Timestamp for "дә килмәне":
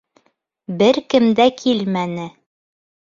1.39-2.25